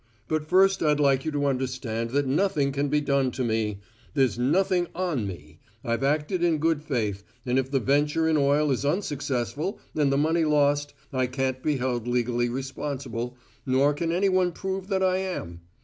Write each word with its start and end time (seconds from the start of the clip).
But 0.27 0.47
first 0.47 0.81
I'd 0.81 0.99
like 0.99 1.25
you 1.25 1.31
to 1.33 1.45
understand 1.45 2.09
that 2.09 2.25
nothing 2.25 2.71
can 2.71 2.87
be 2.89 3.01
done 3.01 3.29
to 3.33 3.43
me. 3.43 3.81
There's 4.15 4.35
nothing 4.35 4.87
`on' 4.95 5.27
me! 5.27 5.59
I've 5.83 6.01
acted 6.03 6.43
in 6.43 6.57
good 6.57 6.81
faith, 6.81 7.23
and 7.45 7.59
if 7.59 7.69
the 7.69 7.79
venture 7.79 8.27
in 8.27 8.35
oil 8.35 8.71
is 8.71 8.83
unsuccessful, 8.83 9.79
and 9.93 10.11
the 10.11 10.17
money 10.17 10.43
lost, 10.43 10.95
I 11.13 11.27
can't 11.27 11.61
be 11.61 11.77
held 11.77 12.07
legally 12.07 12.49
responsible, 12.49 13.37
nor 13.63 13.93
can 13.93 14.11
any 14.11 14.27
one 14.27 14.53
prove 14.53 14.87
that 14.87 15.03
I 15.03 15.17
am. 15.17 15.61